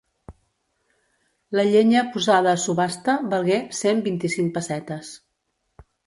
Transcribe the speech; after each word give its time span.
La 1.57 1.65
llenya 1.67 2.01
posada 2.15 2.53
a 2.53 2.61
subhasta 2.63 3.15
valgué 3.33 3.59
cent 3.81 4.01
vint-i-cinc 4.09 4.49
pessetes. 4.57 5.13